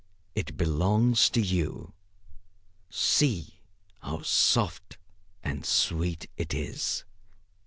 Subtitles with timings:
[0.33, 1.93] It belongs to you.
[2.89, 3.59] See
[3.99, 4.97] how soft
[5.43, 7.03] and sweet it is."